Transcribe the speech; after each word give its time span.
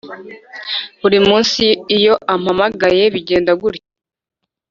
buri 1.01 1.17
munsi 1.27 1.63
iyo 1.97 2.13
ampamagaye 2.33 3.03
bigenda 3.13 3.51
gutyo 3.61 3.83